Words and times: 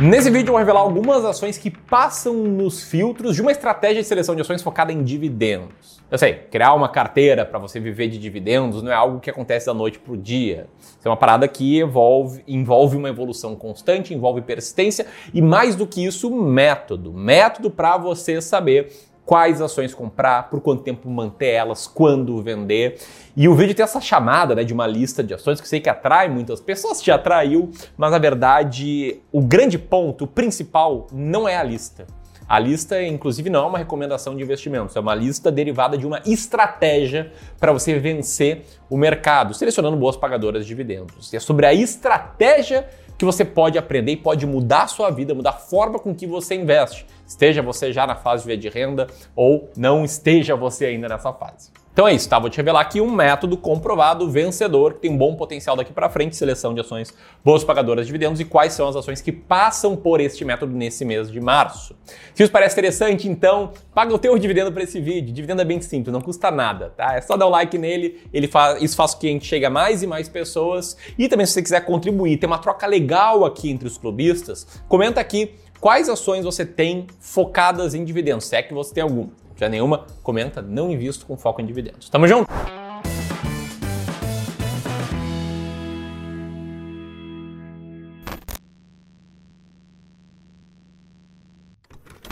Nesse 0.00 0.30
vídeo 0.30 0.48
eu 0.48 0.52
vou 0.52 0.58
revelar 0.58 0.80
algumas 0.80 1.26
ações 1.26 1.58
que 1.58 1.70
passam 1.70 2.32
nos 2.32 2.82
filtros 2.82 3.36
de 3.36 3.42
uma 3.42 3.52
estratégia 3.52 4.00
de 4.00 4.08
seleção 4.08 4.34
de 4.34 4.40
ações 4.40 4.62
focada 4.62 4.90
em 4.90 5.04
dividendos. 5.04 6.00
Eu 6.10 6.16
sei, 6.16 6.32
criar 6.50 6.72
uma 6.72 6.88
carteira 6.88 7.44
para 7.44 7.58
você 7.58 7.78
viver 7.78 8.08
de 8.08 8.16
dividendos 8.16 8.82
não 8.82 8.90
é 8.90 8.94
algo 8.94 9.20
que 9.20 9.28
acontece 9.28 9.66
da 9.66 9.74
noite 9.74 9.98
para 9.98 10.14
o 10.14 10.16
dia. 10.16 10.68
Isso 10.78 11.06
é 11.06 11.08
uma 11.10 11.18
parada 11.18 11.46
que 11.46 11.78
envolve, 11.78 12.42
envolve 12.48 12.96
uma 12.96 13.10
evolução 13.10 13.54
constante, 13.54 14.14
envolve 14.14 14.40
persistência 14.40 15.06
e 15.34 15.42
mais 15.42 15.76
do 15.76 15.86
que 15.86 16.02
isso, 16.02 16.30
método. 16.30 17.12
Método 17.12 17.70
para 17.70 17.98
você 17.98 18.40
saber 18.40 18.90
quais 19.30 19.60
ações 19.60 19.94
comprar, 19.94 20.50
por 20.50 20.60
quanto 20.60 20.82
tempo 20.82 21.08
manter 21.08 21.50
elas, 21.50 21.86
quando 21.86 22.42
vender. 22.42 22.98
E 23.36 23.48
o 23.48 23.54
vídeo 23.54 23.76
tem 23.76 23.84
essa 23.84 24.00
chamada 24.00 24.56
né, 24.56 24.64
de 24.64 24.74
uma 24.74 24.88
lista 24.88 25.22
de 25.22 25.32
ações 25.32 25.60
que 25.60 25.68
sei 25.68 25.78
que 25.78 25.88
atrai 25.88 26.28
muitas 26.28 26.60
pessoas, 26.60 27.00
te 27.00 27.12
atraiu, 27.12 27.70
mas 27.96 28.10
na 28.10 28.18
verdade 28.18 29.20
o 29.30 29.40
grande 29.40 29.78
ponto, 29.78 30.24
o 30.24 30.26
principal, 30.26 31.06
não 31.12 31.48
é 31.48 31.56
a 31.56 31.62
lista. 31.62 32.08
A 32.48 32.58
lista, 32.58 33.00
inclusive, 33.00 33.48
não 33.48 33.62
é 33.62 33.66
uma 33.68 33.78
recomendação 33.78 34.36
de 34.36 34.42
investimentos, 34.42 34.96
é 34.96 34.98
uma 34.98 35.14
lista 35.14 35.52
derivada 35.52 35.96
de 35.96 36.04
uma 36.04 36.20
estratégia 36.26 37.32
para 37.60 37.70
você 37.70 38.00
vencer 38.00 38.64
o 38.90 38.96
mercado, 38.96 39.54
selecionando 39.54 39.96
boas 39.96 40.16
pagadoras 40.16 40.64
de 40.64 40.68
dividendos. 40.68 41.32
E 41.32 41.36
é 41.36 41.40
sobre 41.40 41.66
a 41.66 41.72
estratégia 41.72 42.88
que 43.20 43.24
você 43.26 43.44
pode 43.44 43.76
aprender 43.76 44.12
e 44.12 44.16
pode 44.16 44.46
mudar 44.46 44.84
a 44.84 44.86
sua 44.86 45.10
vida, 45.10 45.34
mudar 45.34 45.50
a 45.50 45.52
forma 45.52 45.98
com 45.98 46.14
que 46.14 46.26
você 46.26 46.54
investe. 46.54 47.04
Esteja 47.26 47.60
você 47.60 47.92
já 47.92 48.06
na 48.06 48.16
fase 48.16 48.56
de 48.56 48.68
renda 48.70 49.08
ou 49.36 49.68
não 49.76 50.06
esteja 50.06 50.56
você 50.56 50.86
ainda 50.86 51.06
nessa 51.06 51.30
fase. 51.30 51.70
Então 52.00 52.08
é 52.08 52.14
isso, 52.14 52.30
tá? 52.30 52.38
Vou 52.38 52.48
te 52.48 52.56
revelar 52.56 52.80
aqui 52.80 52.98
um 52.98 53.10
método 53.10 53.58
comprovado, 53.58 54.26
vencedor, 54.26 54.94
que 54.94 55.00
tem 55.00 55.10
um 55.10 55.18
bom 55.18 55.36
potencial 55.36 55.76
daqui 55.76 55.92
para 55.92 56.08
frente, 56.08 56.34
seleção 56.34 56.72
de 56.72 56.80
ações 56.80 57.12
boas 57.44 57.62
pagadoras 57.62 58.06
de 58.06 58.08
dividendos 58.10 58.40
e 58.40 58.44
quais 58.46 58.72
são 58.72 58.88
as 58.88 58.96
ações 58.96 59.20
que 59.20 59.30
passam 59.30 59.94
por 59.94 60.18
este 60.18 60.42
método 60.42 60.74
nesse 60.74 61.04
mês 61.04 61.30
de 61.30 61.38
março. 61.42 61.94
Se 62.34 62.42
isso 62.42 62.50
parece 62.50 62.72
interessante, 62.72 63.28
então 63.28 63.72
paga 63.94 64.14
o 64.14 64.18
teu 64.18 64.38
dividendo 64.38 64.72
para 64.72 64.82
esse 64.82 64.98
vídeo. 64.98 65.30
Dividendo 65.34 65.60
é 65.60 65.64
bem 65.66 65.78
simples, 65.82 66.10
não 66.10 66.22
custa 66.22 66.50
nada, 66.50 66.88
tá? 66.96 67.16
É 67.16 67.20
só 67.20 67.36
dar 67.36 67.44
o 67.44 67.48
um 67.50 67.52
like 67.52 67.76
nele, 67.76 68.22
ele 68.32 68.48
faz, 68.48 68.82
isso 68.82 68.96
faz 68.96 69.12
com 69.12 69.20
que 69.20 69.28
a 69.28 69.32
gente 69.32 69.44
chegue 69.44 69.66
a 69.66 69.70
mais 69.70 70.02
e 70.02 70.06
mais 70.06 70.26
pessoas. 70.26 70.96
E 71.18 71.28
também 71.28 71.44
se 71.44 71.52
você 71.52 71.62
quiser 71.62 71.84
contribuir, 71.84 72.38
tem 72.38 72.46
uma 72.46 72.56
troca 72.56 72.86
legal 72.86 73.44
aqui 73.44 73.70
entre 73.70 73.86
os 73.86 73.98
clubistas, 73.98 74.66
comenta 74.88 75.20
aqui 75.20 75.54
quais 75.78 76.08
ações 76.08 76.46
você 76.46 76.64
tem 76.64 77.06
focadas 77.18 77.94
em 77.94 78.06
dividendos, 78.06 78.46
se 78.46 78.56
é 78.56 78.62
que 78.62 78.72
você 78.72 78.94
tem 78.94 79.02
alguma 79.02 79.28
tiver 79.60 79.68
nenhuma, 79.68 80.06
comenta, 80.22 80.62
não 80.62 80.90
invisto 80.90 81.26
com 81.26 81.36
foco 81.36 81.60
em 81.60 81.66
dividendos. 81.66 82.08
Tamo 82.08 82.26
junto? 82.26 82.50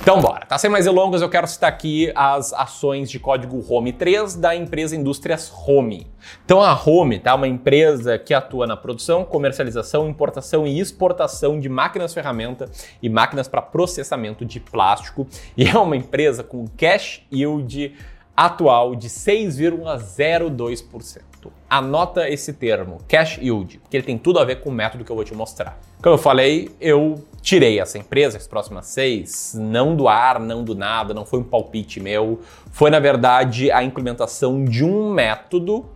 Então 0.09 0.23
bora, 0.23 0.47
tá 0.47 0.57
sem 0.57 0.71
mais 0.71 0.87
delongas, 0.87 1.21
eu 1.21 1.29
quero 1.29 1.47
citar 1.47 1.69
aqui 1.69 2.11
as 2.15 2.55
ações 2.55 3.11
de 3.11 3.21
código 3.21 3.63
Home 3.69 3.93
3 3.93 4.37
da 4.37 4.57
empresa 4.57 4.97
Indústrias 4.97 5.53
Home. 5.67 6.07
Então 6.47 6.63
a 6.63 6.73
Home 6.73 7.19
tá 7.19 7.35
uma 7.35 7.47
empresa 7.47 8.19
que 8.19 8.33
atua 8.33 8.67
na 8.67 8.75
produção, 8.75 9.23
comercialização, 9.23 10.09
importação 10.09 10.67
e 10.67 10.81
exportação 10.81 11.61
de 11.61 11.69
máquinas 11.69 12.15
ferramenta 12.15 12.71
e 13.03 13.09
máquinas 13.11 13.49
para 13.49 13.61
processamento 13.61 14.47
de 14.47 14.59
plástico 14.59 15.27
e 15.55 15.69
é 15.69 15.77
uma 15.77 15.95
empresa 15.95 16.43
com 16.43 16.65
cash 16.75 17.23
yield 17.31 17.95
atual 18.35 18.97
de 18.97 19.11
6,02%. 19.11 21.21
Anota 21.69 22.31
esse 22.31 22.55
termo, 22.55 22.97
cash 23.07 23.37
yield, 23.37 23.79
que 23.91 23.97
ele 23.99 24.07
tem 24.07 24.17
tudo 24.17 24.39
a 24.39 24.45
ver 24.47 24.63
com 24.63 24.71
o 24.71 24.73
método 24.73 25.05
que 25.05 25.13
eu 25.13 25.17
vou 25.17 25.25
te 25.27 25.35
mostrar. 25.35 25.79
Como 26.03 26.15
eu 26.15 26.19
falei, 26.19 26.71
eu 26.81 27.25
tirei 27.43 27.81
essa 27.81 27.99
empresa, 27.99 28.37
as 28.37 28.47
próximas 28.47 28.87
seis, 28.87 29.57
não 29.59 29.97
do 29.97 30.07
ar, 30.07 30.39
não 30.39 30.63
do 30.63 30.75
nada, 30.75 31.13
não 31.13 31.27
foi 31.27 31.41
um 31.41 31.45
palpite 31.45 31.99
meu, 31.99 32.41
foi 32.71 32.89
na 32.89 33.01
verdade 33.01 33.71
a 33.73 33.83
implementação 33.83 34.65
de 34.65 34.85
um 34.85 35.13
método 35.13 35.87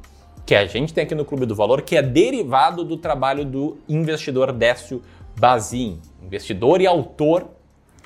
que 0.45 0.57
a 0.57 0.67
gente 0.67 0.93
tem 0.93 1.05
aqui 1.05 1.15
no 1.15 1.25
Clube 1.25 1.47
do 1.47 1.55
Valor, 1.55 1.83
que 1.83 1.97
é 1.97 2.03
derivado 2.03 2.83
do 2.85 2.97
trabalho 2.97 3.45
do 3.45 3.79
investidor 3.89 4.51
Décio 4.51 5.01
Bazin, 5.39 6.01
investidor 6.21 6.81
e 6.81 6.87
autor 6.87 7.49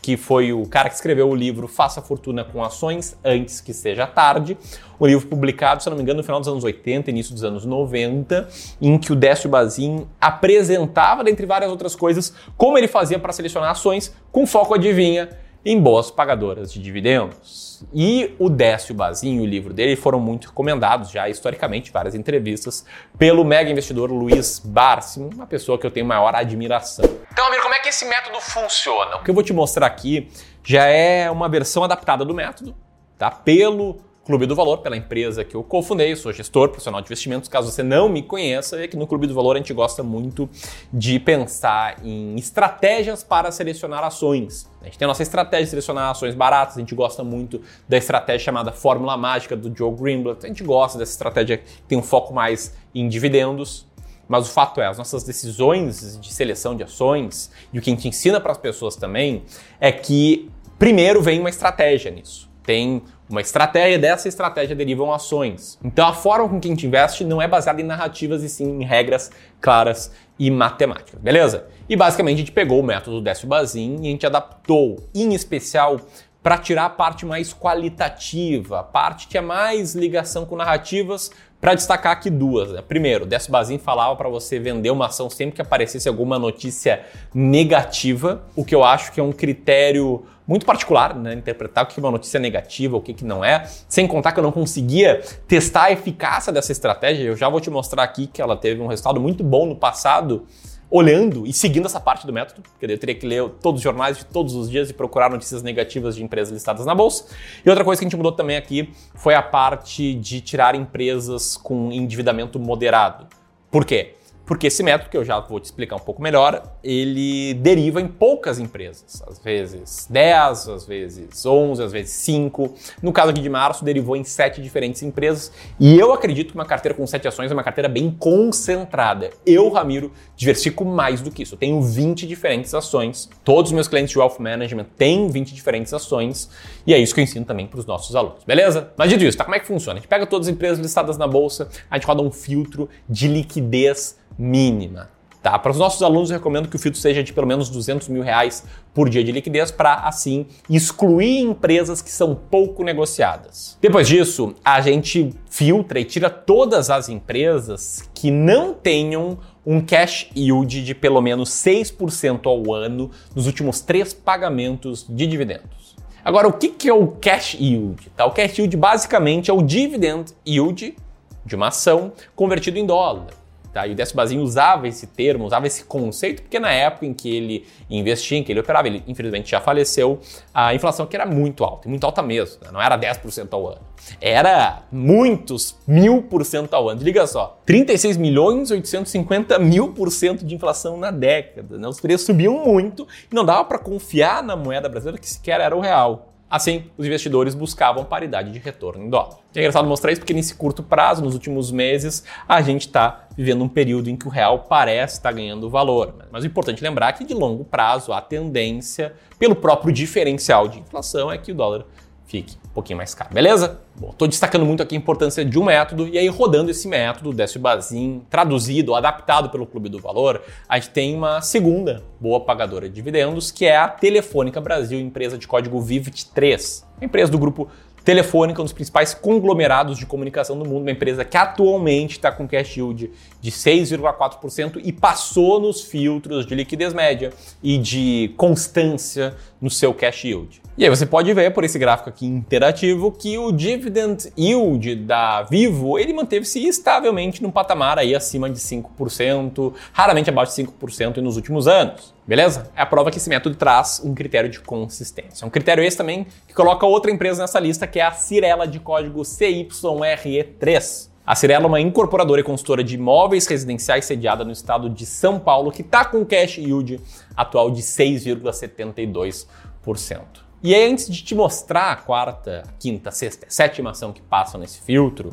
que 0.06 0.16
foi 0.16 0.52
o 0.52 0.64
cara 0.66 0.88
que 0.88 0.94
escreveu 0.94 1.28
o 1.28 1.34
livro 1.34 1.66
Faça 1.66 2.00
Fortuna 2.00 2.44
com 2.44 2.62
Ações 2.62 3.18
Antes 3.24 3.60
que 3.60 3.74
Seja 3.74 4.06
Tarde. 4.06 4.56
O 5.00 5.04
livro 5.04 5.26
publicado, 5.26 5.82
se 5.82 5.90
não 5.90 5.96
me 5.96 6.02
engano, 6.04 6.18
no 6.18 6.22
final 6.22 6.38
dos 6.38 6.48
anos 6.48 6.62
80, 6.62 7.10
início 7.10 7.34
dos 7.34 7.42
anos 7.42 7.64
90, 7.64 8.48
em 8.80 8.96
que 8.98 9.12
o 9.12 9.16
Décio 9.16 9.50
Bazin 9.50 10.06
apresentava, 10.20 11.24
dentre 11.24 11.44
várias 11.44 11.72
outras 11.72 11.96
coisas, 11.96 12.32
como 12.56 12.78
ele 12.78 12.86
fazia 12.86 13.18
para 13.18 13.32
selecionar 13.32 13.72
ações 13.72 14.14
com 14.30 14.46
foco, 14.46 14.74
adivinha, 14.74 15.28
em 15.66 15.80
boas 15.80 16.12
pagadoras 16.12 16.72
de 16.72 16.80
dividendos. 16.80 17.84
E 17.92 18.36
o 18.38 18.48
Décio 18.48 18.94
Bazin, 18.94 19.40
o 19.40 19.44
livro 19.44 19.74
dele, 19.74 19.96
foram 19.96 20.20
muito 20.20 20.46
recomendados 20.46 21.10
já 21.10 21.28
historicamente, 21.28 21.90
várias 21.90 22.14
entrevistas, 22.14 22.86
pelo 23.18 23.44
mega 23.44 23.68
investidor 23.68 24.12
Luiz 24.12 24.60
Barsi, 24.64 25.18
uma 25.18 25.44
pessoa 25.44 25.76
que 25.76 25.84
eu 25.84 25.90
tenho 25.90 26.06
maior 26.06 26.36
admiração. 26.36 27.04
Então, 27.32 27.48
amigo, 27.48 27.64
como 27.64 27.74
é 27.74 27.80
que 27.80 27.88
esse 27.88 28.04
método 28.04 28.40
funciona? 28.40 29.16
O 29.16 29.24
que 29.24 29.30
eu 29.30 29.34
vou 29.34 29.42
te 29.42 29.52
mostrar 29.52 29.86
aqui 29.86 30.28
já 30.62 30.84
é 30.86 31.28
uma 31.28 31.48
versão 31.48 31.82
adaptada 31.82 32.24
do 32.24 32.32
método, 32.32 32.72
tá? 33.18 33.28
Pelo 33.28 34.05
Clube 34.26 34.44
do 34.44 34.56
Valor, 34.56 34.78
pela 34.78 34.96
empresa 34.96 35.44
que 35.44 35.54
eu 35.54 35.62
cofundei, 35.62 36.10
eu 36.10 36.16
sou 36.16 36.32
gestor 36.32 36.68
profissional 36.68 37.00
de 37.00 37.06
investimentos. 37.06 37.48
Caso 37.48 37.70
você 37.70 37.84
não 37.84 38.08
me 38.08 38.24
conheça, 38.24 38.76
é 38.82 38.88
que 38.88 38.96
no 38.96 39.06
Clube 39.06 39.28
do 39.28 39.32
Valor 39.32 39.54
a 39.54 39.58
gente 39.60 39.72
gosta 39.72 40.02
muito 40.02 40.50
de 40.92 41.20
pensar 41.20 42.04
em 42.04 42.34
estratégias 42.34 43.22
para 43.22 43.52
selecionar 43.52 44.02
ações. 44.02 44.68
A 44.82 44.86
gente 44.86 44.98
tem 44.98 45.06
a 45.06 45.08
nossa 45.08 45.22
estratégia 45.22 45.66
de 45.66 45.70
selecionar 45.70 46.10
ações 46.10 46.34
baratas, 46.34 46.76
a 46.76 46.80
gente 46.80 46.92
gosta 46.92 47.22
muito 47.22 47.62
da 47.88 47.96
estratégia 47.96 48.46
chamada 48.46 48.72
Fórmula 48.72 49.16
Mágica 49.16 49.56
do 49.56 49.72
Joe 49.72 49.94
Greenblatt, 49.94 50.44
a 50.44 50.48
gente 50.48 50.64
gosta 50.64 50.98
dessa 50.98 51.12
estratégia 51.12 51.58
que 51.58 51.82
tem 51.86 51.96
um 51.96 52.02
foco 52.02 52.34
mais 52.34 52.74
em 52.92 53.08
dividendos. 53.08 53.86
Mas 54.26 54.48
o 54.48 54.50
fato 54.50 54.80
é, 54.80 54.88
as 54.88 54.98
nossas 54.98 55.22
decisões 55.22 56.18
de 56.20 56.32
seleção 56.32 56.74
de 56.74 56.82
ações 56.82 57.48
e 57.72 57.78
o 57.78 57.82
que 57.82 57.90
a 57.90 57.94
gente 57.94 58.08
ensina 58.08 58.40
para 58.40 58.50
as 58.50 58.58
pessoas 58.58 58.96
também 58.96 59.44
é 59.78 59.92
que 59.92 60.50
primeiro 60.80 61.22
vem 61.22 61.38
uma 61.38 61.48
estratégia 61.48 62.10
nisso. 62.10 62.45
Tem 62.66 63.02
uma 63.30 63.40
estratégia, 63.40 63.98
dessa 63.98 64.28
estratégia 64.28 64.74
derivam 64.76 65.12
ações. 65.12 65.78
Então 65.84 66.06
a 66.06 66.12
forma 66.12 66.48
com 66.48 66.60
que 66.60 66.68
a 66.68 66.70
gente 66.70 66.86
investe 66.86 67.24
não 67.24 67.40
é 67.40 67.48
baseada 67.48 67.80
em 67.80 67.84
narrativas 67.84 68.42
e 68.42 68.48
sim 68.48 68.82
em 68.82 68.84
regras 68.84 69.30
claras 69.60 70.12
e 70.38 70.50
matemáticas, 70.50 71.20
beleza? 71.20 71.66
E 71.88 71.96
basicamente 71.96 72.34
a 72.34 72.38
gente 72.38 72.52
pegou 72.52 72.80
o 72.80 72.82
método 72.82 73.20
Décio 73.20 73.48
Bazin 73.48 74.02
e 74.02 74.08
a 74.08 74.10
gente 74.10 74.26
adaptou, 74.26 75.08
em 75.14 75.32
especial 75.32 76.00
para 76.46 76.58
tirar 76.58 76.84
a 76.84 76.90
parte 76.90 77.26
mais 77.26 77.52
qualitativa, 77.52 78.78
a 78.78 78.82
parte 78.84 79.26
que 79.26 79.36
é 79.36 79.40
mais 79.40 79.96
ligação 79.96 80.46
com 80.46 80.54
narrativas, 80.54 81.28
para 81.60 81.74
destacar 81.74 82.12
aqui 82.12 82.30
duas. 82.30 82.70
Né? 82.70 82.80
Primeiro, 82.86 83.26
Décio 83.26 83.50
Bazin 83.50 83.78
falava 83.78 84.14
para 84.14 84.28
você 84.28 84.60
vender 84.60 84.90
uma 84.90 85.06
ação 85.06 85.28
sempre 85.28 85.56
que 85.56 85.62
aparecesse 85.62 86.08
alguma 86.08 86.38
notícia 86.38 87.02
negativa, 87.34 88.44
o 88.54 88.64
que 88.64 88.76
eu 88.76 88.84
acho 88.84 89.10
que 89.10 89.18
é 89.18 89.22
um 89.24 89.32
critério 89.32 90.24
muito 90.46 90.64
particular, 90.64 91.16
né? 91.16 91.34
Interpretar 91.34 91.82
o 91.82 91.88
que 91.88 91.98
é 91.98 92.00
uma 92.00 92.12
notícia 92.12 92.38
negativa, 92.38 92.96
o 92.96 93.00
que, 93.00 93.12
que 93.12 93.24
não 93.24 93.44
é. 93.44 93.68
Sem 93.88 94.06
contar 94.06 94.30
que 94.30 94.38
eu 94.38 94.44
não 94.44 94.52
conseguia 94.52 95.22
testar 95.48 95.86
a 95.86 95.90
eficácia 95.90 96.52
dessa 96.52 96.70
estratégia. 96.70 97.24
Eu 97.24 97.36
já 97.36 97.48
vou 97.48 97.60
te 97.60 97.70
mostrar 97.70 98.04
aqui 98.04 98.28
que 98.28 98.40
ela 98.40 98.56
teve 98.56 98.80
um 98.80 98.86
resultado 98.86 99.18
muito 99.18 99.42
bom 99.42 99.66
no 99.66 99.74
passado, 99.74 100.46
olhando 100.90 101.46
e 101.46 101.52
seguindo 101.52 101.86
essa 101.86 102.00
parte 102.00 102.26
do 102.26 102.32
método, 102.32 102.62
porque 102.62 102.86
eu 102.86 102.98
teria 102.98 103.14
que 103.14 103.26
ler 103.26 103.48
todos 103.60 103.80
os 103.80 103.82
jornais 103.82 104.18
de 104.18 104.24
todos 104.24 104.54
os 104.54 104.70
dias 104.70 104.88
e 104.88 104.94
procurar 104.94 105.30
notícias 105.30 105.62
negativas 105.62 106.14
de 106.14 106.22
empresas 106.22 106.52
listadas 106.52 106.86
na 106.86 106.94
bolsa. 106.94 107.26
E 107.64 107.68
outra 107.68 107.84
coisa 107.84 108.00
que 108.00 108.04
a 108.04 108.08
gente 108.08 108.16
mudou 108.16 108.32
também 108.32 108.56
aqui 108.56 108.90
foi 109.14 109.34
a 109.34 109.42
parte 109.42 110.14
de 110.14 110.40
tirar 110.40 110.74
empresas 110.74 111.56
com 111.56 111.90
endividamento 111.90 112.58
moderado. 112.58 113.26
Por 113.70 113.84
quê? 113.84 114.14
Porque 114.46 114.68
esse 114.68 114.82
método, 114.82 115.10
que 115.10 115.16
eu 115.16 115.24
já 115.24 115.40
vou 115.40 115.58
te 115.58 115.64
explicar 115.64 115.96
um 115.96 116.00
pouco 116.00 116.22
melhor, 116.22 116.62
ele 116.82 117.52
deriva 117.54 118.00
em 118.00 118.06
poucas 118.06 118.60
empresas. 118.60 119.22
Às 119.26 119.40
vezes 119.40 120.06
10, 120.08 120.68
às 120.68 120.86
vezes 120.86 121.44
11, 121.44 121.82
às 121.82 121.92
vezes 121.92 122.12
5. 122.12 122.74
No 123.02 123.12
caso 123.12 123.30
aqui 123.30 123.40
de 123.40 123.48
março, 123.48 123.84
derivou 123.84 124.16
em 124.16 124.22
7 124.22 124.62
diferentes 124.62 125.02
empresas. 125.02 125.52
E 125.80 125.98
eu 125.98 126.12
acredito 126.12 126.50
que 126.50 126.54
uma 126.54 126.64
carteira 126.64 126.96
com 126.96 127.06
7 127.06 127.26
ações 127.26 127.50
é 127.50 127.54
uma 127.54 127.64
carteira 127.64 127.88
bem 127.88 128.10
concentrada. 128.10 129.30
Eu, 129.44 129.68
Ramiro, 129.68 130.12
diversifico 130.36 130.84
mais 130.84 131.20
do 131.20 131.30
que 131.30 131.42
isso. 131.42 131.54
Eu 131.54 131.58
tenho 131.58 131.82
20 131.82 132.26
diferentes 132.26 132.72
ações. 132.72 133.28
Todos 133.44 133.72
os 133.72 133.74
meus 133.74 133.88
clientes 133.88 134.12
de 134.12 134.18
Wealth 134.18 134.38
Management 134.38 134.86
têm 134.96 135.28
20 135.28 135.54
diferentes 135.54 135.92
ações. 135.92 136.48
E 136.86 136.94
é 136.94 136.98
isso 136.98 137.12
que 137.12 137.20
eu 137.20 137.24
ensino 137.24 137.44
também 137.44 137.66
para 137.66 137.80
os 137.80 137.86
nossos 137.86 138.14
alunos, 138.14 138.44
beleza? 138.44 138.92
Mas 138.96 139.10
dito 139.10 139.24
isso, 139.24 139.36
tá? 139.36 139.44
Como 139.44 139.56
é 139.56 139.60
que 139.60 139.66
funciona? 139.66 139.98
A 139.98 140.00
gente 140.00 140.08
pega 140.08 140.24
todas 140.24 140.46
as 140.46 140.54
empresas 140.54 140.78
listadas 140.78 141.18
na 141.18 141.26
bolsa, 141.26 141.68
a 141.90 141.96
gente 141.96 142.06
roda 142.06 142.22
um 142.22 142.30
filtro 142.30 142.88
de 143.08 143.26
liquidez 143.26 144.16
mínima. 144.38 145.10
Tá? 145.46 145.56
Para 145.60 145.70
os 145.70 145.78
nossos 145.78 146.02
alunos, 146.02 146.28
eu 146.28 146.38
recomendo 146.38 146.68
que 146.68 146.74
o 146.74 146.78
filtro 146.78 147.00
seja 147.00 147.22
de 147.22 147.32
pelo 147.32 147.46
menos 147.46 147.70
200 147.70 148.08
mil 148.08 148.20
reais 148.20 148.64
por 148.92 149.08
dia 149.08 149.22
de 149.22 149.30
liquidez 149.30 149.70
para, 149.70 149.94
assim, 149.94 150.44
excluir 150.68 151.38
empresas 151.38 152.02
que 152.02 152.10
são 152.10 152.34
pouco 152.34 152.82
negociadas. 152.82 153.78
Depois 153.80 154.08
disso, 154.08 154.56
a 154.64 154.80
gente 154.80 155.32
filtra 155.48 156.00
e 156.00 156.04
tira 156.04 156.28
todas 156.28 156.90
as 156.90 157.08
empresas 157.08 158.10
que 158.12 158.28
não 158.28 158.74
tenham 158.74 159.38
um 159.64 159.80
cash 159.80 160.28
yield 160.36 160.82
de 160.82 160.94
pelo 160.96 161.20
menos 161.20 161.50
6% 161.50 162.46
ao 162.46 162.74
ano 162.74 163.12
nos 163.32 163.46
últimos 163.46 163.80
três 163.80 164.12
pagamentos 164.12 165.06
de 165.08 165.28
dividendos. 165.28 165.94
Agora, 166.24 166.48
o 166.48 166.52
que 166.54 166.88
é 166.88 166.92
o 166.92 167.06
cash 167.06 167.54
yield? 167.54 168.10
Tá? 168.16 168.26
O 168.26 168.32
cash 168.32 168.58
yield 168.58 168.76
basicamente 168.76 169.48
é 169.48 169.54
o 169.54 169.62
dividend 169.62 170.32
yield 170.44 170.96
de 171.44 171.54
uma 171.54 171.68
ação 171.68 172.12
convertido 172.34 172.80
em 172.80 172.84
dólar. 172.84 173.28
Tá? 173.76 173.86
E 173.86 173.92
o 173.92 173.94
Décio 173.94 174.16
Bazin 174.16 174.38
usava 174.38 174.88
esse 174.88 175.06
termo, 175.06 175.44
usava 175.44 175.66
esse 175.66 175.84
conceito, 175.84 176.40
porque 176.40 176.58
na 176.58 176.72
época 176.72 177.04
em 177.04 177.12
que 177.12 177.28
ele 177.28 177.66
investia, 177.90 178.38
em 178.38 178.42
que 178.42 178.50
ele 178.50 178.60
operava, 178.60 178.88
ele 178.88 179.02
infelizmente 179.06 179.50
já 179.50 179.60
faleceu, 179.60 180.18
a 180.54 180.74
inflação 180.74 181.04
que 181.04 181.14
era 181.14 181.26
muito 181.26 181.62
alta, 181.62 181.86
muito 181.86 182.02
alta 182.06 182.22
mesmo, 182.22 182.56
né? 182.64 182.70
não 182.72 182.80
era 182.80 182.98
10% 182.98 183.48
ao 183.50 183.68
ano. 183.68 183.82
Era 184.18 184.82
muitos 184.90 185.76
mil 185.86 186.22
por 186.22 186.42
cento 186.46 186.72
ao 186.72 186.88
ano. 186.88 187.02
Liga 187.02 187.26
só, 187.26 187.60
36 187.66 188.16
milhões 188.16 188.70
850 188.70 189.58
mil 189.58 189.92
por 189.92 190.10
cento 190.10 190.42
de 190.42 190.54
inflação 190.54 190.96
na 190.96 191.10
década. 191.10 191.76
Né? 191.76 191.86
Os 191.86 192.00
preços 192.00 192.24
subiam 192.24 192.64
muito 192.64 193.06
e 193.30 193.34
não 193.34 193.44
dava 193.44 193.66
para 193.66 193.78
confiar 193.78 194.42
na 194.42 194.56
moeda 194.56 194.88
brasileira 194.88 195.20
que 195.20 195.28
sequer 195.28 195.60
era 195.60 195.76
o 195.76 195.80
real. 195.80 196.32
Assim, 196.48 196.84
os 196.96 197.04
investidores 197.04 197.56
buscavam 197.56 198.04
paridade 198.04 198.52
de 198.52 198.58
retorno 198.60 199.04
em 199.04 199.10
dólar. 199.10 199.38
É 199.54 199.58
engraçado 199.58 199.88
mostrar 199.88 200.12
isso 200.12 200.20
porque 200.20 200.32
nesse 200.32 200.54
curto 200.54 200.80
prazo, 200.82 201.22
nos 201.22 201.34
últimos 201.34 201.72
meses, 201.72 202.22
a 202.48 202.62
gente 202.62 202.82
está 202.82 203.26
vivendo 203.36 203.64
um 203.64 203.68
período 203.68 204.08
em 204.08 204.16
que 204.16 204.28
o 204.28 204.30
real 204.30 204.60
parece 204.60 205.14
estar 205.14 205.32
ganhando 205.32 205.68
valor. 205.68 206.14
Mas 206.30 206.44
o 206.44 206.46
importante 206.46 206.82
lembrar 206.82 207.12
que 207.14 207.24
de 207.24 207.34
longo 207.34 207.64
prazo 207.64 208.12
a 208.12 208.20
tendência, 208.20 209.14
pelo 209.38 209.56
próprio 209.56 209.92
diferencial 209.92 210.68
de 210.68 210.78
inflação, 210.78 211.32
é 211.32 211.36
que 211.36 211.50
o 211.50 211.54
dólar 211.54 211.84
fique 212.26 212.56
um 212.66 212.74
pouquinho 212.74 212.96
mais 212.96 213.14
caro, 213.14 213.32
beleza? 213.32 213.80
Bom, 213.98 214.10
estou 214.10 214.28
destacando 214.28 214.66
muito 214.66 214.82
aqui 214.82 214.94
a 214.94 214.98
importância 214.98 215.44
de 215.44 215.58
um 215.58 215.64
método 215.64 216.06
e 216.08 216.18
aí 216.18 216.28
rodando 216.28 216.70
esse 216.70 216.86
método, 216.88 217.32
Décio 217.32 217.60
Bazin, 217.60 218.22
traduzido, 218.28 218.94
adaptado 218.94 219.48
pelo 219.48 219.66
Clube 219.66 219.88
do 219.88 219.98
Valor, 219.98 220.42
a 220.68 220.78
gente 220.78 220.90
tem 220.90 221.14
uma 221.14 221.40
segunda 221.40 222.02
boa 222.20 222.40
pagadora 222.40 222.88
de 222.88 222.94
dividendos, 222.94 223.50
que 223.50 223.64
é 223.64 223.76
a 223.76 223.88
Telefônica 223.88 224.60
Brasil, 224.60 224.98
empresa 225.00 225.38
de 225.38 225.46
código 225.46 225.80
VIVT3, 225.80 226.84
empresa 227.00 227.30
do 227.30 227.38
grupo 227.38 227.68
Telefônica, 228.04 228.60
um 228.60 228.64
dos 228.64 228.72
principais 228.72 229.12
conglomerados 229.14 229.98
de 229.98 230.06
comunicação 230.06 230.56
do 230.56 230.64
mundo, 230.64 230.82
uma 230.82 230.92
empresa 230.92 231.24
que 231.24 231.36
atualmente 231.36 232.12
está 232.12 232.30
com 232.30 232.46
cash 232.46 232.76
yield 232.76 233.10
de 233.40 233.50
6,4% 233.50 234.80
e 234.84 234.92
passou 234.92 235.60
nos 235.60 235.82
filtros 235.82 236.46
de 236.46 236.54
liquidez 236.54 236.94
média 236.94 237.32
e 237.60 237.76
de 237.76 238.32
constância 238.36 239.34
no 239.60 239.68
seu 239.68 239.92
cash 239.92 240.24
yield. 240.24 240.65
E 240.78 240.84
aí 240.84 240.90
você 240.90 241.06
pode 241.06 241.32
ver 241.32 241.54
por 241.54 241.64
esse 241.64 241.78
gráfico 241.78 242.10
aqui 242.10 242.26
interativo 242.26 243.10
que 243.10 243.38
o 243.38 243.50
dividend 243.50 244.30
yield 244.38 244.96
da 244.96 245.40
Vivo, 245.44 245.98
ele 245.98 246.12
manteve-se 246.12 246.68
estavelmente 246.68 247.42
num 247.42 247.50
patamar 247.50 247.98
aí 247.98 248.14
acima 248.14 248.50
de 248.50 248.58
5%, 248.58 249.72
raramente 249.90 250.28
abaixo 250.28 250.54
de 250.54 250.64
5% 250.64 251.16
nos 251.22 251.36
últimos 251.36 251.66
anos. 251.66 252.12
Beleza? 252.26 252.70
É 252.76 252.82
a 252.82 252.86
prova 252.86 253.10
que 253.10 253.16
esse 253.16 253.30
método 253.30 253.56
traz 253.56 254.02
um 254.04 254.14
critério 254.14 254.50
de 254.50 254.60
consistência. 254.60 255.46
Um 255.46 255.50
critério 255.50 255.82
esse 255.82 255.96
também 255.96 256.26
que 256.46 256.52
coloca 256.52 256.84
outra 256.84 257.10
empresa 257.10 257.40
nessa 257.40 257.58
lista, 257.58 257.86
que 257.86 257.98
é 257.98 258.04
a 258.04 258.12
Cirela 258.12 258.68
de 258.68 258.78
código 258.78 259.22
CYRE3. 259.22 261.08
A 261.26 261.34
Cirela 261.34 261.64
é 261.64 261.68
uma 261.68 261.80
incorporadora 261.80 262.42
e 262.42 262.44
consultora 262.44 262.84
de 262.84 262.96
imóveis 262.96 263.46
residenciais 263.46 264.04
sediada 264.04 264.44
no 264.44 264.52
estado 264.52 264.90
de 264.90 265.06
São 265.06 265.38
Paulo, 265.38 265.72
que 265.72 265.80
está 265.80 266.04
com 266.04 266.22
cash 266.22 266.58
yield 266.58 267.00
atual 267.34 267.70
de 267.70 267.80
6,72%. 267.80 270.44
E 270.66 270.74
aí, 270.74 270.90
antes 270.90 271.08
de 271.08 271.22
te 271.22 271.32
mostrar 271.32 271.92
a 271.92 271.94
quarta, 271.94 272.64
quinta, 272.76 273.12
sexta, 273.12 273.46
sétima 273.48 273.92
ação 273.92 274.12
que 274.12 274.20
passam 274.20 274.58
nesse 274.58 274.80
filtro, 274.80 275.30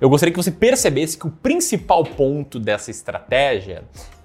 eu 0.00 0.08
gostaria 0.08 0.32
que 0.32 0.42
você 0.42 0.50
percebesse 0.50 1.18
que 1.18 1.26
o 1.26 1.30
principal 1.30 2.02
ponto 2.02 2.58
dessa 2.58 2.90
estratégia 2.90 3.84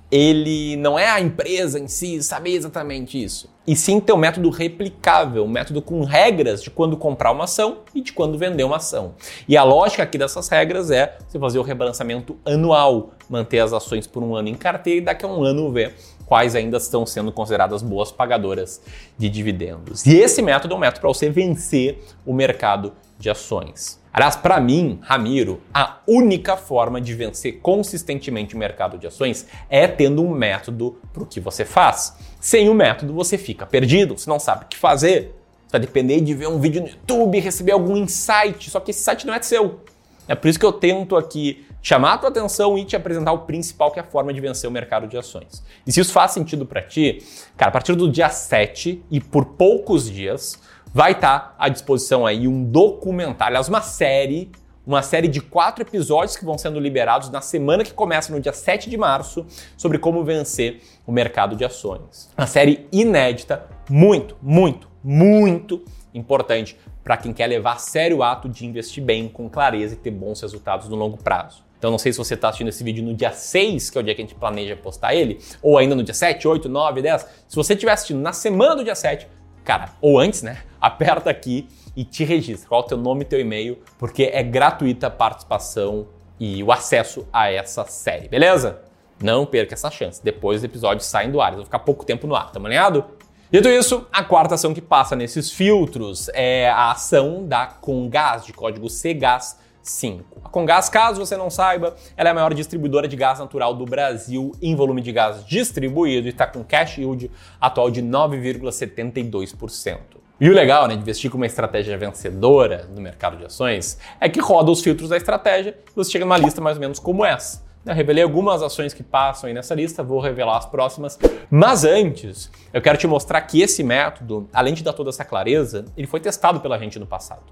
ele 0.10 0.78
não 0.78 0.98
é 0.98 1.10
a 1.10 1.20
empresa 1.20 1.78
em 1.78 1.90
si 1.90 2.24
saber 2.24 2.52
exatamente 2.52 3.22
isso, 3.22 3.50
e 3.68 3.76
sim 3.76 4.00
ter 4.00 4.14
um 4.14 4.18
método 4.18 4.50
replicável, 4.50 5.44
um 5.44 5.50
método 5.50 5.82
com 5.82 6.06
regras 6.06 6.64
de 6.64 6.70
quando 6.70 6.96
comprar 6.96 7.34
uma 7.34 7.44
ação 7.44 7.80
e 7.94 8.00
de 8.00 8.14
quando 8.14 8.38
vender 8.38 8.64
uma 8.64 8.78
ação. 8.78 9.16
E 9.50 9.58
a 9.58 9.64
lógica 9.64 10.04
aqui 10.04 10.18
dessas 10.18 10.48
regras 10.48 10.90
é 10.90 11.18
você 11.28 11.38
fazer 11.38 11.60
o 11.60 11.64
rebalançamento 11.64 12.38
anual, 12.46 13.12
manter 13.30 13.60
as 13.60 13.74
ações 13.74 14.08
por 14.08 14.24
um 14.24 14.34
ano 14.34 14.48
em 14.48 14.56
carteira 14.56 15.02
e 15.02 15.04
daqui 15.04 15.26
a 15.26 15.28
um 15.28 15.44
ano 15.44 15.70
ver 15.70 15.96
quais 16.26 16.56
ainda 16.56 16.78
estão 16.78 17.06
sendo 17.06 17.32
consideradas 17.32 17.82
boas 17.82 18.12
pagadoras 18.12 18.82
de 19.18 19.30
dividendos. 19.30 20.06
E 20.06 20.16
esse 20.16 20.42
método 20.42 20.74
é 20.74 20.78
um 20.78 20.80
método 20.80 21.02
para 21.02 21.10
você 21.10 21.30
vencer 21.30 22.04
o 22.26 22.34
mercado 22.34 22.94
de 23.18 23.30
ações. 23.30 24.00
Aliás, 24.12 24.36
para 24.36 24.62
mim, 24.62 25.00
Ramiro, 25.02 25.62
a 25.74 25.98
única 26.08 26.56
forma 26.56 27.02
de 27.02 27.14
vencer 27.14 27.60
consistentemente 27.60 28.56
o 28.56 28.58
mercado 28.58 28.98
de 28.98 29.06
ações 29.06 29.46
é 29.70 29.88
tendo 29.88 30.24
um 30.24 30.30
método 30.30 30.98
para 31.12 31.24
o 31.24 31.26
que 31.26 31.40
você 31.40 31.66
faz. 31.66 32.16
Sem 32.40 32.70
o 32.70 32.74
método, 32.74 33.14
você 33.14 33.38
fica 33.38 33.66
perdido, 33.66 34.18
você 34.18 34.30
não 34.30 34.40
sabe 34.40 34.66
o 34.66 34.68
que 34.68 34.78
fazer. 34.78 35.36
Você 35.68 35.74
vai 35.74 35.82
depender 35.82 36.22
de 36.22 36.34
ver 36.34 36.48
um 36.48 36.60
vídeo 36.60 36.82
no 36.82 36.88
YouTube, 36.88 37.40
receber 37.40 37.74
algum 37.74 37.98
insight, 37.98 38.70
só 38.70 38.80
que 38.80 38.92
esse 38.92 39.02
insight 39.02 39.28
não 39.28 39.34
é 39.34 39.42
seu. 39.42 39.82
É 40.28 40.34
por 40.34 40.48
isso 40.48 40.58
que 40.58 40.66
eu 40.66 40.72
tento 40.72 41.18
aqui 41.18 41.66
chamar 41.86 42.14
a 42.14 42.18
tua 42.18 42.30
atenção 42.30 42.76
e 42.80 42.84
te 42.84 42.96
apresentar 42.96 43.32
o 43.32 43.46
principal, 43.46 43.92
que 43.92 44.00
é 44.00 44.02
a 44.02 44.06
forma 44.06 44.34
de 44.34 44.42
vencer 44.42 44.68
o 44.68 44.74
mercado 44.74 45.06
de 45.06 45.16
ações. 45.16 45.64
E 45.86 45.92
se 45.92 46.00
isso 46.00 46.12
faz 46.12 46.32
sentido 46.32 46.66
para 46.66 46.82
ti, 46.82 47.20
cara, 47.56 47.70
a 47.70 47.72
partir 47.72 47.94
do 47.94 48.10
dia 48.10 48.28
7 48.28 49.06
e 49.12 49.22
por 49.22 49.46
poucos 49.46 50.10
dias, 50.10 50.60
vai 50.92 51.12
estar 51.12 51.40
tá 51.40 51.56
à 51.60 51.70
disposição 51.70 52.26
aí 52.26 52.48
um 52.48 52.64
documentário, 52.64 53.52
aliás, 53.52 53.70
uma 53.70 53.84
série, 53.84 54.52
uma 54.84 55.04
série 55.04 55.28
de 55.28 55.40
quatro 55.40 55.84
episódios 55.84 56.36
que 56.36 56.44
vão 56.44 56.58
sendo 56.58 56.80
liberados 56.80 57.30
na 57.30 57.40
semana 57.40 57.84
que 57.84 57.94
começa 57.94 58.34
no 58.34 58.42
dia 58.42 58.54
7 58.54 58.90
de 58.90 58.98
março 58.98 59.46
sobre 59.78 60.00
como 60.00 60.24
vencer 60.24 60.82
o 61.06 61.12
mercado 61.12 61.56
de 61.56 61.64
ações. 61.64 62.32
Uma 62.36 62.48
série 62.48 62.88
inédita, 62.92 63.64
muito, 63.88 64.36
muito, 64.42 64.90
muito 65.04 65.86
importante 66.16 66.80
para 67.04 67.16
quem 67.16 67.32
quer 67.32 67.46
levar 67.46 67.74
a 67.74 67.78
sério 67.78 68.18
o 68.18 68.24
ato 68.24 68.50
de 68.50 68.66
investir 68.66 69.04
bem, 69.04 69.30
com 69.30 69.48
clareza 69.48 69.94
e 69.94 69.98
ter 69.98 70.10
bons 70.10 70.42
resultados 70.42 70.90
no 70.90 70.96
longo 70.96 71.18
prazo. 71.18 71.65
Então 71.78 71.92
não 71.92 71.98
sei 71.98 72.12
se 72.12 72.18
você 72.18 72.34
está 72.34 72.50
assistindo 72.50 72.70
esse 72.70 72.84
vídeo 72.84 73.04
no 73.04 73.14
dia 73.14 73.32
6, 73.32 73.90
que 73.90 73.98
é 73.98 74.02
o 74.02 74.04
dia 74.04 74.16
que 74.16 74.22
a 74.22 74.26
gente 74.26 74.36
planeja 74.36 74.76
postar 74.76 75.14
ele, 75.14 75.40
ou 75.62 75.78
ainda 75.78 75.96
no 75.96 76.04
dia 76.04 76.14
7, 76.14 76.48
8, 76.48 76.70
9, 76.70 77.02
10. 77.02 77.28
Se 77.48 77.56
você 77.56 77.74
estiver 77.74 77.92
assistindo 77.92 78.20
na 78.20 78.34
semana 78.34 78.76
do 78.76 78.84
dia 78.84 78.96
7, 78.96 79.28
cara, 79.64 79.92
ou 80.02 80.20
antes, 80.20 80.42
né? 80.42 80.60
Aperta 80.80 81.30
aqui 81.30 81.68
e 81.96 82.04
te 82.04 82.24
registra. 82.24 82.68
Qual 82.68 82.82
é 82.82 82.84
o 82.84 82.88
teu 82.88 82.98
nome 82.98 83.22
e 83.22 83.26
teu 83.26 83.40
e-mail, 83.40 83.80
porque 83.98 84.30
é 84.34 84.44
gratuita 84.44 85.08
a 85.08 85.12
participação 85.12 86.08
e 86.40 86.64
o 86.64 86.72
acesso 86.72 87.28
a 87.32 87.52
essa 87.52 87.86
série, 87.86 88.28
beleza? 88.28 88.82
Não 89.22 89.46
perca 89.46 89.74
essa 89.74 89.90
chance. 89.90 90.24
Depois 90.24 90.58
os 90.58 90.64
episódios 90.64 91.06
saem 91.06 91.32
do 91.32 91.40
ar. 91.40 91.48
Eles 91.48 91.58
vão 91.58 91.66
ficar 91.66 91.80
pouco 91.80 92.06
tempo 92.06 92.28
no 92.28 92.36
ar, 92.36 92.52
tá 92.52 92.60
alinhado? 92.60 93.06
Dito 93.52 93.70
isso, 93.70 94.06
a 94.12 94.24
quarta 94.24 94.56
ação 94.56 94.74
que 94.74 94.82
passa 94.82 95.16
nesses 95.16 95.52
filtros 95.52 96.30
é 96.34 96.70
a 96.70 96.92
ação 96.92 97.48
da 97.48 97.68
Congás, 97.68 98.44
de 98.44 98.52
código 98.52 98.88
CGAS 98.88 99.58
5. 99.86 100.42
A 100.44 100.50
Congás, 100.50 100.90
caso 100.90 101.24
você 101.24 101.38
não 101.38 101.50
saiba, 101.50 101.96
ela 102.18 102.30
é 102.30 102.32
a 102.32 102.36
maior 102.36 102.54
distribuidora 102.54 103.08
de 103.08 103.16
gás 103.16 103.40
natural 103.40 103.74
do 103.76 103.86
Brasil 103.86 104.52
em 104.62 104.76
volume 104.76 105.02
de 105.02 105.12
gás 105.12 105.46
distribuído 105.46 106.28
e 106.28 106.32
está 106.32 106.48
com 106.48 106.64
cash 106.64 106.98
yield 106.98 107.30
atual 107.62 107.92
de 107.92 108.02
9,72%. 108.02 110.00
E 110.42 110.50
o 110.50 110.54
legal 110.54 110.88
né, 110.88 110.96
de 110.96 111.02
investir 111.02 111.30
com 111.32 111.38
uma 111.38 111.46
estratégia 111.46 111.98
vencedora 111.98 112.90
no 112.94 113.00
mercado 113.00 113.38
de 113.38 113.46
ações 113.46 113.98
é 114.20 114.28
que 114.28 114.42
roda 114.42 114.72
os 114.72 114.82
filtros 114.82 115.10
da 115.10 115.18
estratégia 115.18 115.78
e 115.88 115.96
você 115.96 116.12
chega 116.12 116.26
numa 116.26 116.38
lista 116.38 116.60
mais 116.60 116.76
ou 116.78 116.82
menos 116.82 117.00
como 117.00 117.24
essa. 117.24 117.64
Eu 117.86 117.94
revelei 117.94 118.24
algumas 118.24 118.64
ações 118.64 118.96
que 118.96 119.04
passam 119.04 119.48
aí 119.48 119.54
nessa 119.54 119.76
lista, 119.76 120.02
vou 120.02 120.20
revelar 120.20 120.58
as 120.58 120.66
próximas. 120.66 121.20
Mas 121.52 121.86
antes, 121.86 122.52
eu 122.74 122.82
quero 122.82 122.98
te 122.98 123.06
mostrar 123.06 123.40
que 123.42 123.62
esse 123.62 123.84
método, 123.84 124.50
além 124.52 124.74
de 124.74 124.84
dar 124.84 124.94
toda 124.94 125.12
essa 125.12 125.24
clareza, 125.24 125.86
ele 125.96 126.08
foi 126.08 126.20
testado 126.20 126.60
pela 126.60 126.80
gente 126.80 126.98
no 126.98 127.06
passado. 127.06 127.44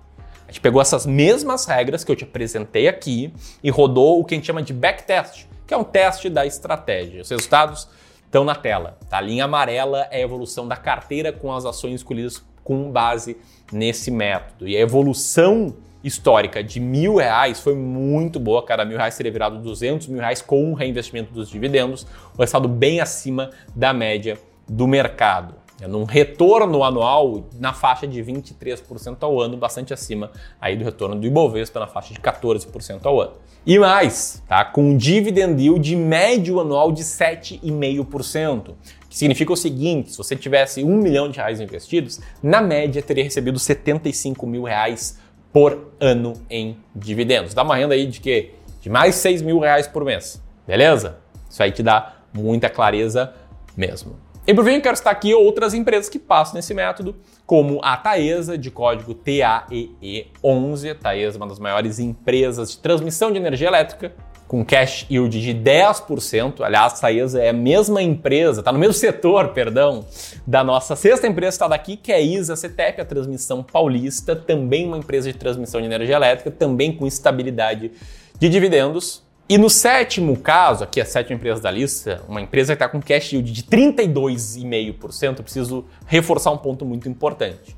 Gente 0.53 0.61
pegou 0.61 0.79
essas 0.79 1.07
mesmas 1.07 1.65
regras 1.65 2.03
que 2.03 2.11
eu 2.11 2.15
te 2.15 2.25
apresentei 2.25 2.87
aqui 2.87 3.33
e 3.63 3.71
rodou 3.71 4.19
o 4.19 4.23
que 4.23 4.35
a 4.35 4.37
gente 4.37 4.45
chama 4.45 4.61
de 4.61 4.71
backtest, 4.71 5.47
que 5.65 5.73
é 5.73 5.77
um 5.77 5.83
teste 5.83 6.29
da 6.29 6.45
estratégia. 6.45 7.23
Os 7.23 7.29
resultados 7.31 7.89
estão 8.23 8.43
na 8.43 8.53
tela. 8.53 8.95
Tá? 9.09 9.17
A 9.17 9.21
linha 9.21 9.45
amarela 9.45 10.07
é 10.11 10.17
a 10.17 10.21
evolução 10.21 10.67
da 10.67 10.75
carteira 10.75 11.33
com 11.33 11.51
as 11.51 11.65
ações 11.65 11.95
escolhidas 11.95 12.45
com 12.63 12.91
base 12.91 13.35
nesse 13.71 14.11
método. 14.11 14.67
E 14.67 14.77
a 14.77 14.79
evolução 14.79 15.75
histórica 16.03 16.63
de 16.63 16.79
mil 16.79 17.15
reais 17.15 17.59
foi 17.59 17.73
muito 17.73 18.39
boa. 18.39 18.63
Cada 18.63 18.85
mil 18.85 18.97
reais 18.97 19.15
seria 19.15 19.31
virado 19.31 19.57
200 19.57 20.05
mil 20.05 20.19
reais 20.19 20.39
com 20.39 20.71
o 20.71 20.75
reinvestimento 20.75 21.33
dos 21.33 21.49
dividendos, 21.49 22.05
um 22.35 22.37
resultado 22.37 22.69
bem 22.69 23.01
acima 23.01 23.49
da 23.75 23.91
média 23.91 24.37
do 24.69 24.85
mercado 24.85 25.62
num 25.81 26.03
retorno 26.03 26.83
anual 26.83 27.45
na 27.59 27.73
faixa 27.73 28.07
de 28.07 28.21
23% 28.21 29.17
ao 29.21 29.41
ano, 29.41 29.57
bastante 29.57 29.93
acima 29.93 30.31
aí 30.61 30.75
do 30.75 30.83
retorno 30.83 31.15
do 31.15 31.25
Ibovespa 31.25 31.79
na 31.79 31.87
faixa 31.87 32.13
de 32.13 32.19
14% 32.19 33.05
ao 33.05 33.19
ano. 33.19 33.33
E 33.65 33.79
mais, 33.79 34.43
tá? 34.47 34.63
com 34.65 34.83
um 34.83 34.97
dividend 34.97 35.61
yield 35.61 35.95
médio 35.95 36.59
anual 36.59 36.91
de 36.91 37.01
7,5%, 37.03 38.73
que 39.09 39.17
significa 39.17 39.53
o 39.53 39.57
seguinte, 39.57 40.11
se 40.11 40.17
você 40.17 40.35
tivesse 40.35 40.83
um 40.83 40.97
milhão 40.97 41.29
de 41.29 41.37
reais 41.37 41.61
investidos, 41.61 42.19
na 42.41 42.61
média 42.61 43.01
teria 43.01 43.23
recebido 43.23 43.57
75 43.57 44.45
mil 44.45 44.63
reais 44.63 45.17
por 45.51 45.93
ano 45.99 46.33
em 46.49 46.77
dividendos. 46.95 47.53
Dá 47.53 47.63
uma 47.63 47.75
renda 47.75 47.93
aí 47.93 48.05
de 48.05 48.19
quê? 48.19 48.55
De 48.81 48.89
mais 48.89 49.15
6 49.15 49.41
mil 49.41 49.59
reais 49.59 49.87
por 49.87 50.03
mês, 50.03 50.41
beleza? 50.67 51.19
Isso 51.49 51.61
aí 51.63 51.71
te 51.71 51.81
dá 51.81 52.17
muita 52.33 52.69
clareza 52.69 53.33
mesmo. 53.77 54.17
E 54.45 54.53
por 54.53 54.65
fim, 54.65 54.81
quero 54.81 54.97
citar 54.97 55.13
aqui 55.13 55.33
outras 55.33 55.73
empresas 55.73 56.09
que 56.09 56.19
passam 56.19 56.55
nesse 56.55 56.73
método, 56.73 57.15
como 57.45 57.79
a 57.81 57.95
Taesa, 57.95 58.57
de 58.57 58.69
código 58.69 59.15
TAEE11. 59.15 60.95
Taesa 60.99 61.37
é 61.37 61.39
uma 61.39 61.47
das 61.47 61.59
maiores 61.59 61.97
empresas 61.97 62.71
de 62.71 62.77
transmissão 62.79 63.31
de 63.31 63.37
energia 63.37 63.69
elétrica, 63.69 64.11
com 64.45 64.65
cash 64.65 65.05
yield 65.09 65.39
de 65.39 65.53
10%. 65.53 66.59
Aliás, 66.59 66.93
a 66.95 66.97
Taesa 66.97 67.41
é 67.41 67.49
a 67.49 67.53
mesma 67.53 68.01
empresa, 68.01 68.59
está 68.59 68.73
no 68.73 68.79
mesmo 68.79 68.93
setor, 68.93 69.53
perdão, 69.53 70.05
da 70.45 70.61
nossa 70.61 70.93
sexta 70.97 71.25
empresa 71.25 71.55
está 71.55 71.69
daqui, 71.69 71.95
que 71.95 72.11
é 72.11 72.15
a 72.15 72.21
ISA 72.21 72.57
CETEP, 72.57 72.99
a 72.99 73.05
transmissão 73.05 73.63
paulista, 73.63 74.35
também 74.35 74.85
uma 74.85 74.97
empresa 74.97 75.31
de 75.31 75.37
transmissão 75.37 75.79
de 75.79 75.87
energia 75.87 76.17
elétrica, 76.17 76.51
também 76.51 76.91
com 76.93 77.07
estabilidade 77.07 77.93
de 78.37 78.49
dividendos. 78.49 79.22
E 79.47 79.57
no 79.57 79.69
sétimo 79.69 80.37
caso, 80.37 80.85
aqui 80.85 81.01
a 81.01 81.05
sétima 81.05 81.35
empresa 81.35 81.61
da 81.61 81.69
lista, 81.69 82.23
uma 82.29 82.41
empresa 82.41 82.73
que 82.73 82.81
está 82.81 82.87
com 82.87 83.01
cash 83.01 83.33
yield 83.33 83.51
de 83.51 83.63
32,5%, 83.63 85.37
eu 85.37 85.43
preciso 85.43 85.85
reforçar 86.05 86.51
um 86.51 86.57
ponto 86.57 86.85
muito 86.85 87.09
importante. 87.09 87.75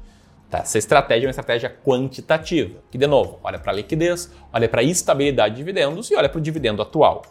Tá? 0.47 0.59
Essa 0.59 0.77
estratégia 0.77 1.25
é 1.25 1.27
uma 1.27 1.31
estratégia 1.31 1.75
quantitativa, 1.83 2.75
que, 2.91 2.99
de 2.99 3.07
novo, 3.07 3.39
olha 3.43 3.57
para 3.57 3.71
a 3.71 3.75
liquidez, 3.75 4.31
olha 4.53 4.69
para 4.69 4.81
a 4.81 4.83
estabilidade 4.83 5.55
de 5.55 5.61
dividendos 5.61 6.11
e 6.11 6.15
olha 6.15 6.29
para 6.29 6.37
o 6.37 6.41
dividendo 6.41 6.83
atual. 6.83 7.23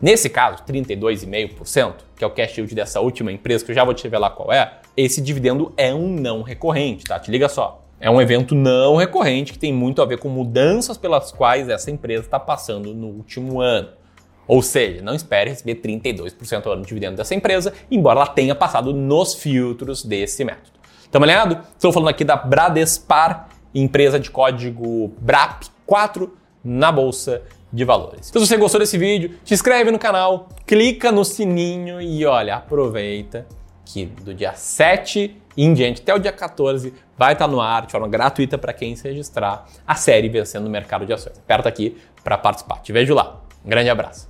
Nesse 0.00 0.30
caso, 0.30 0.64
32,5%, 0.64 1.94
que 2.16 2.24
é 2.24 2.26
o 2.26 2.30
cash 2.30 2.56
yield 2.56 2.74
dessa 2.74 2.98
última 2.98 3.30
empresa, 3.30 3.62
que 3.62 3.72
eu 3.72 3.74
já 3.74 3.84
vou 3.84 3.92
te 3.92 4.04
revelar 4.04 4.30
qual 4.30 4.50
é, 4.50 4.80
esse 4.96 5.20
dividendo 5.20 5.72
é 5.76 5.94
um 5.94 6.08
não 6.08 6.40
recorrente, 6.40 7.04
tá? 7.04 7.20
Te 7.20 7.30
liga 7.30 7.48
só. 7.48 7.81
É 8.04 8.10
um 8.10 8.20
evento 8.20 8.52
não 8.52 8.96
recorrente 8.96 9.52
que 9.52 9.58
tem 9.60 9.72
muito 9.72 10.02
a 10.02 10.04
ver 10.04 10.18
com 10.18 10.28
mudanças 10.28 10.98
pelas 10.98 11.30
quais 11.30 11.68
essa 11.68 11.88
empresa 11.88 12.24
está 12.24 12.40
passando 12.40 12.92
no 12.92 13.06
último 13.06 13.60
ano. 13.60 13.90
Ou 14.48 14.60
seja, 14.60 15.00
não 15.00 15.14
espere 15.14 15.50
receber 15.50 15.76
32% 15.76 16.66
ao 16.66 16.72
ano 16.72 16.82
de 16.82 16.88
dividendo 16.88 17.16
dessa 17.16 17.32
empresa, 17.32 17.72
embora 17.88 18.18
ela 18.18 18.26
tenha 18.26 18.56
passado 18.56 18.92
nos 18.92 19.34
filtros 19.34 20.04
desse 20.04 20.44
método. 20.44 20.72
Estamos 21.04 21.28
alinhados? 21.28 21.58
Estou 21.74 21.92
falando 21.92 22.08
aqui 22.08 22.24
da 22.24 22.34
Bradespar, 22.34 23.48
empresa 23.72 24.18
de 24.18 24.32
código 24.32 25.12
BRAP4 25.24 26.28
na 26.64 26.90
Bolsa 26.90 27.40
de 27.72 27.84
Valores. 27.84 28.26
Se 28.26 28.32
você 28.32 28.56
gostou 28.56 28.80
desse 28.80 28.98
vídeo, 28.98 29.38
se 29.44 29.54
inscreve 29.54 29.92
no 29.92 29.98
canal, 30.00 30.48
clica 30.66 31.12
no 31.12 31.24
sininho 31.24 32.00
e 32.02 32.26
olha, 32.26 32.56
aproveita 32.56 33.46
que 33.84 34.06
do 34.06 34.32
dia 34.34 34.54
7 34.54 35.36
em 35.56 35.74
diante 35.74 36.00
até 36.02 36.14
o 36.14 36.18
dia 36.18 36.32
14 36.32 36.94
vai 37.16 37.34
estar 37.34 37.46
no 37.46 37.60
ar 37.60 37.86
de 37.86 37.92
forma 37.92 38.08
gratuita 38.08 38.56
para 38.56 38.72
quem 38.72 38.96
se 38.96 39.08
registrar 39.08 39.66
a 39.86 39.94
série 39.94 40.28
Vencendo 40.28 40.66
o 40.66 40.70
Mercado 40.70 41.04
de 41.04 41.12
Ações. 41.12 41.38
Aperta 41.38 41.68
aqui 41.68 41.96
para 42.24 42.38
participar. 42.38 42.80
Te 42.80 42.92
vejo 42.92 43.14
lá. 43.14 43.40
Um 43.64 43.68
grande 43.68 43.90
abraço. 43.90 44.28